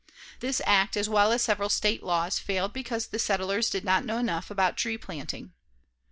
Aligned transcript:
This 0.39 0.63
act, 0.65 0.97
as 0.97 1.07
well 1.07 1.31
as 1.31 1.43
several 1.43 1.69
State 1.69 2.01
laws, 2.01 2.39
failed 2.39 2.73
because 2.73 3.05
the 3.05 3.19
settlers 3.19 3.69
did 3.69 3.85
not 3.85 4.03
know 4.03 4.17
enough 4.17 4.49
about 4.49 4.75
tree 4.75 4.97
planting. 4.97 5.51